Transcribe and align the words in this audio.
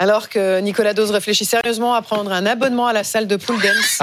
Alors 0.00 0.28
que 0.28 0.60
Nicolas 0.60 0.94
Dose 0.94 1.10
réfléchit 1.10 1.44
sérieusement 1.44 1.94
à 1.94 2.02
prendre 2.02 2.30
un 2.32 2.46
abonnement 2.46 2.86
à 2.86 2.92
la 2.92 3.02
salle 3.02 3.26
de 3.26 3.34
pool 3.34 3.56
dance. 3.60 3.98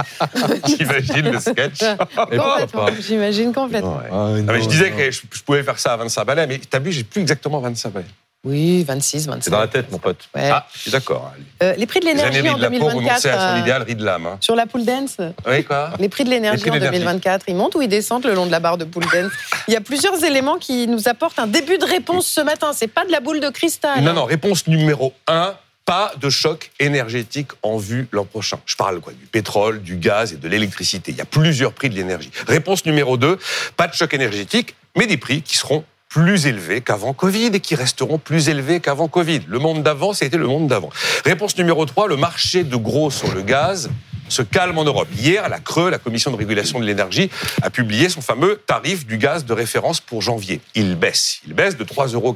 J'imagine 0.78 1.32
le 1.32 1.40
sketch. 1.40 1.80
complètement, 2.16 2.88
J'imagine 3.00 3.54
complètement. 3.54 4.02
Ah, 4.12 4.28
mais 4.46 4.62
je 4.62 4.68
disais 4.68 4.92
que 4.92 5.10
je, 5.10 5.22
je 5.32 5.42
pouvais 5.42 5.64
faire 5.64 5.80
ça 5.80 5.94
à 5.94 5.98
25 5.98 6.26
balais, 6.26 6.48
mais 6.48 6.60
t'as 6.70 6.80
vu, 6.80 6.92
j'ai 6.92 7.06
plus 7.06 7.22
exactement 7.22 7.60
25 7.62 7.94
balais. 7.94 8.06
Oui, 8.44 8.84
26, 8.84 9.26
27. 9.26 9.44
C'est 9.44 9.50
dans 9.50 9.60
la 9.60 9.68
tête, 9.68 9.92
mon 9.92 9.98
pote. 9.98 10.30
Ouais. 10.36 10.50
Ah, 10.52 10.68
je 10.72 10.80
suis 10.82 10.92
d'accord. 10.92 11.32
Euh, 11.64 11.74
les 11.78 11.88
prix 11.88 12.00
de 12.00 12.06
l'énergie 12.06 12.48
en 12.48 12.58
de 12.58 12.62
la 12.62 12.70
2024. 12.70 13.26
à 13.26 13.40
son 13.40 13.56
euh, 13.56 13.60
idéal, 13.60 13.82
riz 13.82 13.96
de 13.96 14.06
l'âme. 14.06 14.28
hein. 14.28 14.38
Sur 14.40 14.56
la 14.56 14.68
pool 14.68 14.86
dance, 14.86 15.18
Oui, 15.48 15.64
quoi 15.64 15.92
les 15.98 16.10
prix 16.10 16.26
de 16.26 16.30
l'énergie 16.30 16.70
en 16.70 16.74
l'énergie. 16.74 17.00
2024, 17.00 17.46
ils 17.48 17.56
montent 17.56 17.74
ou 17.74 17.82
ils 17.82 17.88
descendent 17.88 18.26
le 18.26 18.36
long 18.36 18.46
de 18.46 18.52
la 18.52 18.60
barre 18.60 18.78
de 18.78 18.86
pool 18.86 19.04
dance 19.12 19.32
Il 19.68 19.74
y 19.74 19.78
a 19.78 19.82
plusieurs 19.82 20.24
éléments 20.24 20.58
qui 20.58 20.88
nous 20.88 21.08
apportent 21.08 21.40
un 21.40 21.48
début 21.48 21.80
de 21.80 21.86
réponse 21.86 22.28
ce 22.28 22.42
matin. 22.42 22.72
C'est 22.74 22.88
pas 22.88 23.04
de 23.06 23.12
la 23.12 23.20
boule 23.20 23.40
de 23.40 23.50
cristal. 23.50 24.04
Non, 24.04 24.14
non, 24.14 24.26
réponse 24.26 24.68
numéro 24.68 25.14
1. 25.28 25.56
Pas 25.86 26.12
de 26.20 26.32
choc 26.32 26.72
énergétique 26.80 27.52
en 27.62 27.78
vue 27.78 28.08
l'an 28.12 28.26
prochain. 28.26 28.58
Je 28.66 28.76
parle 28.76 29.00
quoi 29.02 29.14
Du 29.14 29.28
pétrole, 29.28 29.84
du 29.84 29.98
gaz 29.98 30.34
et 30.34 30.38
de 30.38 30.48
l'électricité. 30.48 31.12
Il 31.12 31.18
y 31.18 31.22
a 31.22 31.26
plusieurs 31.26 31.74
prix 31.74 31.90
de 31.90 31.96
l'énergie. 31.96 32.32
Réponse 32.48 32.88
numéro 32.88 33.18
2. 33.18 33.38
Pas 33.78 33.88
de 33.88 33.94
choc 33.94 34.16
énergétique, 34.16 34.74
mais 34.98 35.06
des 35.06 35.18
prix 35.18 35.44
qui 35.44 35.58
seront 35.58 35.84
plus 36.10 36.48
élevés 36.48 36.82
qu'avant 36.82 37.14
Covid 37.14 37.52
et 37.54 37.60
qui 37.60 37.76
resteront 37.76 38.18
plus 38.18 38.50
élevés 38.50 38.80
qu'avant 38.80 39.08
Covid. 39.08 39.42
Le 39.48 39.60
monde 39.60 39.84
d'avant, 39.84 40.14
c'était 40.14 40.38
le 40.38 40.48
monde 40.48 40.68
d'avant. 40.68 40.90
Réponse 41.24 41.56
numéro 41.56 41.86
3. 41.86 42.08
Le 42.08 42.18
marché 42.18 42.64
de 42.64 42.76
gros 42.78 43.12
sur 43.12 43.32
le 43.36 43.44
gaz 43.44 43.92
se 44.28 44.42
calme 44.42 44.80
en 44.80 44.86
Europe. 44.86 45.08
Hier, 45.16 45.48
la 45.50 45.60
CRE, 45.60 45.92
la 45.92 46.00
Commission 46.00 46.32
de 46.32 46.36
régulation 46.36 46.80
de 46.80 46.86
l'énergie, 46.86 47.30
a 47.62 47.70
publié 47.70 48.10
son 48.10 48.22
fameux 48.22 48.60
tarif 48.66 49.06
du 49.06 49.20
gaz 49.20 49.46
de 49.46 49.54
référence 49.54 50.00
pour 50.00 50.24
janvier. 50.24 50.62
Il 50.74 50.96
baisse. 50.96 51.42
Il 51.46 51.54
baisse 51.54 51.78
de 51.78 51.84
3,40 51.84 52.16
euros 52.16 52.34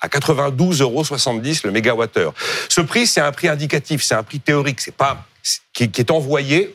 à 0.00 0.08
92,70 0.08 0.82
euros 0.82 1.02
le 1.64 1.70
mégawattheure. 1.70 2.34
Ce 2.68 2.80
prix, 2.80 3.06
c'est 3.06 3.20
un 3.20 3.32
prix 3.32 3.48
indicatif, 3.48 4.02
c'est 4.02 4.14
un 4.14 4.22
prix 4.22 4.40
théorique, 4.40 4.80
c'est 4.80 4.94
pas 4.94 5.24
qui, 5.72 5.90
qui 5.90 6.00
est 6.00 6.10
envoyé 6.10 6.74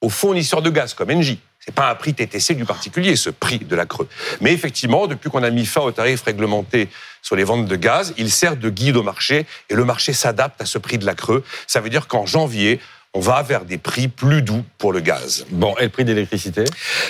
aux 0.00 0.08
fournisseurs 0.08 0.62
de 0.62 0.70
gaz 0.70 0.94
comme 0.94 1.10
Engie. 1.10 1.40
C'est 1.64 1.74
pas 1.74 1.90
un 1.90 1.94
prix 1.94 2.12
TTC 2.12 2.54
du 2.54 2.66
particulier, 2.66 3.16
ce 3.16 3.30
prix 3.30 3.58
de 3.58 3.74
la 3.74 3.86
creux. 3.86 4.06
Mais 4.42 4.52
effectivement, 4.52 5.06
depuis 5.06 5.30
qu'on 5.30 5.42
a 5.42 5.48
mis 5.48 5.64
fin 5.64 5.80
aux 5.80 5.92
tarifs 5.92 6.22
réglementés 6.22 6.90
sur 7.22 7.36
les 7.36 7.44
ventes 7.44 7.64
de 7.64 7.76
gaz, 7.76 8.12
il 8.18 8.30
sert 8.30 8.56
de 8.58 8.68
guide 8.68 8.96
au 8.96 9.02
marché 9.02 9.46
et 9.70 9.74
le 9.74 9.84
marché 9.86 10.12
s'adapte 10.12 10.60
à 10.60 10.66
ce 10.66 10.76
prix 10.76 10.98
de 10.98 11.06
la 11.06 11.14
creux. 11.14 11.42
Ça 11.66 11.80
veut 11.80 11.88
dire 11.88 12.06
qu'en 12.06 12.26
janvier, 12.26 12.80
on 13.14 13.20
va 13.20 13.42
vers 13.42 13.64
des 13.64 13.78
prix 13.78 14.08
plus 14.08 14.42
doux 14.42 14.64
pour 14.76 14.92
le 14.92 15.00
gaz. 15.00 15.46
Bon, 15.50 15.74
et 15.78 15.84
le 15.84 15.88
prix 15.88 16.04
d'électricité? 16.04 16.64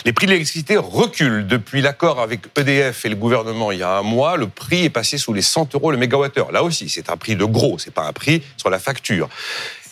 Les 0.04 0.12
prix 0.12 0.26
de 0.26 0.32
l'électricité 0.32 0.76
reculent 0.76 1.46
depuis 1.46 1.80
l'accord 1.80 2.20
avec 2.20 2.42
EDF 2.58 3.06
et 3.06 3.08
le 3.08 3.16
gouvernement 3.16 3.72
il 3.72 3.78
y 3.78 3.82
a 3.82 3.96
un 3.96 4.02
mois. 4.02 4.36
Le 4.36 4.46
prix 4.46 4.84
est 4.84 4.90
passé 4.90 5.16
sous 5.16 5.32
les 5.32 5.42
100 5.42 5.74
euros 5.74 5.90
le 5.90 5.96
mégawattheure. 5.96 6.52
Là 6.52 6.62
aussi, 6.62 6.90
c'est 6.90 7.08
un 7.08 7.16
prix 7.16 7.36
de 7.36 7.44
gros, 7.46 7.78
c'est 7.78 7.92
pas 7.92 8.04
un 8.04 8.12
prix 8.12 8.42
sur 8.58 8.68
la 8.68 8.78
facture. 8.78 9.30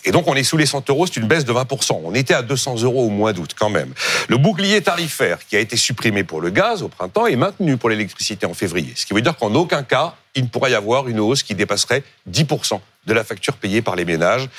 Et 0.05 0.11
donc, 0.11 0.27
on 0.27 0.35
est 0.35 0.43
sous 0.43 0.57
les 0.57 0.65
100 0.65 0.89
euros, 0.89 1.05
c'est 1.05 1.17
une 1.17 1.27
baisse 1.27 1.45
de 1.45 1.53
20%. 1.53 2.01
On 2.03 2.13
était 2.13 2.33
à 2.33 2.41
200 2.41 2.81
euros 2.83 3.05
au 3.05 3.09
mois 3.09 3.33
d'août, 3.33 3.55
quand 3.57 3.69
même. 3.69 3.93
Le 4.27 4.37
bouclier 4.37 4.81
tarifaire 4.81 5.39
qui 5.47 5.55
a 5.55 5.59
été 5.59 5.77
supprimé 5.77 6.23
pour 6.23 6.41
le 6.41 6.49
gaz 6.49 6.83
au 6.83 6.89
printemps 6.89 7.25
est 7.25 7.35
maintenu 7.35 7.77
pour 7.77 7.89
l'électricité 7.89 8.45
en 8.45 8.53
février. 8.53 8.93
Ce 8.95 9.05
qui 9.05 9.13
veut 9.13 9.21
dire 9.21 9.37
qu'en 9.37 9.53
aucun 9.55 9.83
cas, 9.83 10.15
il 10.35 10.43
ne 10.43 10.47
pourrait 10.47 10.71
y 10.71 10.75
avoir 10.75 11.07
une 11.07 11.19
hausse 11.19 11.43
qui 11.43 11.55
dépasserait 11.55 12.03
10% 12.29 12.79
de 13.05 13.13
la 13.13 13.23
facture 13.23 13.55
payée 13.55 13.81
par 13.81 13.95
les 13.95 14.05
ménages 14.05 14.49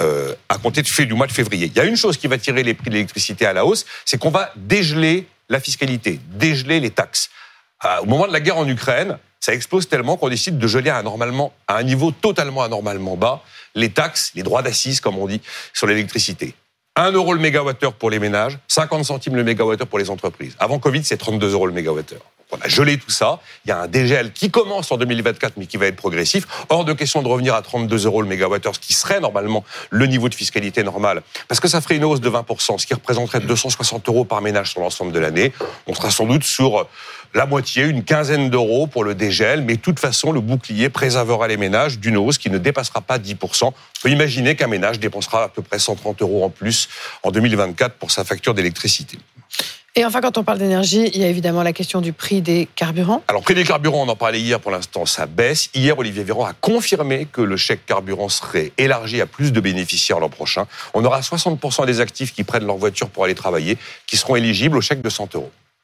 euh, 0.00 0.34
à 0.48 0.58
compter 0.58 0.82
du 0.82 1.14
mois 1.14 1.26
de 1.26 1.32
février. 1.32 1.66
Il 1.66 1.76
y 1.76 1.80
a 1.80 1.84
une 1.84 1.96
chose 1.96 2.16
qui 2.16 2.26
va 2.26 2.38
tirer 2.38 2.62
les 2.62 2.74
prix 2.74 2.90
de 2.90 2.94
l'électricité 2.94 3.46
à 3.46 3.52
la 3.52 3.64
hausse, 3.64 3.86
c'est 4.04 4.18
qu'on 4.18 4.30
va 4.30 4.52
dégeler 4.56 5.26
la 5.48 5.60
fiscalité, 5.60 6.20
dégeler 6.30 6.80
les 6.80 6.90
taxes. 6.90 7.30
Euh, 7.84 8.00
au 8.02 8.06
moment 8.06 8.26
de 8.26 8.32
la 8.32 8.40
guerre 8.40 8.58
en 8.58 8.68
Ukraine, 8.68 9.18
ça 9.48 9.54
explose 9.54 9.88
tellement 9.88 10.18
qu'on 10.18 10.28
décide 10.28 10.58
de 10.58 10.66
geler 10.66 10.90
anormalement, 10.90 11.54
à 11.68 11.78
un 11.78 11.82
niveau 11.82 12.10
totalement 12.10 12.62
anormalement 12.62 13.16
bas, 13.16 13.42
les 13.74 13.88
taxes, 13.88 14.32
les 14.34 14.42
droits 14.42 14.60
d'assises, 14.60 15.00
comme 15.00 15.16
on 15.16 15.26
dit, 15.26 15.40
sur 15.72 15.86
l'électricité. 15.86 16.54
1 16.96 17.12
euro 17.12 17.32
le 17.32 17.40
mégawattheure 17.40 17.94
pour 17.94 18.10
les 18.10 18.18
ménages, 18.18 18.58
50 18.68 19.06
centimes 19.06 19.36
le 19.36 19.44
mégawattheure 19.44 19.86
pour 19.86 19.98
les 19.98 20.10
entreprises. 20.10 20.54
Avant 20.58 20.78
Covid, 20.78 21.02
c'est 21.02 21.16
32 21.16 21.54
euros 21.54 21.66
le 21.66 21.72
mégawattheure. 21.72 22.20
On 22.50 22.56
a 22.62 22.68
gelé 22.68 22.96
tout 22.96 23.10
ça. 23.10 23.40
Il 23.66 23.68
y 23.68 23.72
a 23.72 23.80
un 23.80 23.88
dégel 23.88 24.32
qui 24.32 24.50
commence 24.50 24.90
en 24.90 24.96
2024, 24.96 25.54
mais 25.58 25.66
qui 25.66 25.76
va 25.76 25.86
être 25.86 25.96
progressif. 25.96 26.46
Hors 26.70 26.86
de 26.86 26.94
question 26.94 27.22
de 27.22 27.28
revenir 27.28 27.54
à 27.54 27.60
32 27.60 28.06
euros 28.06 28.22
le 28.22 28.28
mégawattheure, 28.28 28.74
ce 28.74 28.80
qui 28.80 28.94
serait 28.94 29.20
normalement 29.20 29.64
le 29.90 30.06
niveau 30.06 30.30
de 30.30 30.34
fiscalité 30.34 30.82
normal, 30.82 31.22
parce 31.46 31.60
que 31.60 31.68
ça 31.68 31.82
ferait 31.82 31.96
une 31.96 32.04
hausse 32.04 32.20
de 32.20 32.30
20%, 32.30 32.78
ce 32.78 32.86
qui 32.86 32.94
représenterait 32.94 33.40
260 33.40 34.08
euros 34.08 34.24
par 34.24 34.40
ménage 34.40 34.70
sur 34.70 34.80
l'ensemble 34.80 35.12
de 35.12 35.18
l'année. 35.18 35.52
On 35.86 35.94
sera 35.94 36.10
sans 36.10 36.24
doute 36.24 36.44
sur 36.44 36.86
la 37.34 37.44
moitié, 37.44 37.84
une 37.84 38.02
quinzaine 38.02 38.48
d'euros 38.48 38.86
pour 38.86 39.04
le 39.04 39.14
dégel, 39.14 39.60
mais 39.62 39.76
de 39.76 39.80
toute 39.82 40.00
façon, 40.00 40.32
le 40.32 40.40
bouclier 40.40 40.88
préservera 40.88 41.48
les 41.48 41.58
ménages 41.58 41.98
d'une 41.98 42.16
hausse 42.16 42.38
qui 42.38 42.48
ne 42.48 42.56
dépassera 42.56 43.02
pas 43.02 43.18
10%. 43.18 43.64
On 43.64 43.72
peut 44.02 44.10
imaginer 44.10 44.56
qu'un 44.56 44.68
ménage 44.68 44.98
dépensera 44.98 45.44
à 45.44 45.48
peu 45.48 45.60
près 45.60 45.78
130 45.78 46.22
euros 46.22 46.44
en 46.44 46.50
plus 46.50 46.88
en 47.22 47.30
2024 47.30 47.96
pour 47.96 48.10
sa 48.10 48.24
facture 48.24 48.54
d'électricité. 48.54 49.18
Et 49.98 50.04
enfin, 50.04 50.20
quand 50.20 50.38
on 50.38 50.44
parle 50.44 50.58
d'énergie, 50.58 51.10
il 51.12 51.20
y 51.20 51.24
a 51.24 51.26
évidemment 51.26 51.64
la 51.64 51.72
question 51.72 52.00
du 52.00 52.12
prix 52.12 52.40
des 52.40 52.68
carburants. 52.76 53.24
Alors, 53.26 53.42
prix 53.42 53.56
des 53.56 53.64
carburants, 53.64 54.04
on 54.06 54.08
en 54.08 54.14
parlait 54.14 54.38
hier, 54.38 54.60
pour 54.60 54.70
l'instant, 54.70 55.06
ça 55.06 55.26
baisse. 55.26 55.70
Hier, 55.74 55.98
Olivier 55.98 56.22
Véran 56.22 56.46
a 56.46 56.52
confirmé 56.52 57.26
que 57.26 57.40
le 57.40 57.56
chèque 57.56 57.84
carburant 57.84 58.28
serait 58.28 58.70
élargi 58.78 59.20
à 59.20 59.26
plus 59.26 59.52
de 59.52 59.60
bénéficiaires 59.60 60.20
l'an 60.20 60.28
prochain. 60.28 60.68
On 60.94 61.04
aura 61.04 61.18
60% 61.18 61.84
des 61.84 62.00
actifs 62.00 62.32
qui 62.32 62.44
prennent 62.44 62.64
leur 62.64 62.76
voiture 62.76 63.08
pour 63.08 63.24
aller 63.24 63.34
travailler 63.34 63.76
qui 64.06 64.16
seront 64.16 64.36
éligibles 64.36 64.76
au 64.76 64.80
chèque 64.80 65.02
de 65.02 65.10
100 65.10 65.34
euros. 65.34 65.50